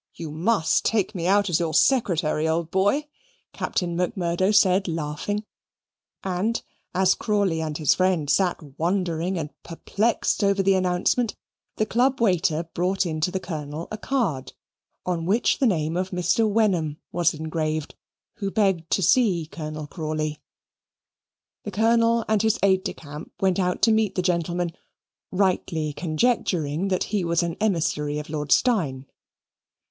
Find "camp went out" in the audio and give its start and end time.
22.95-23.83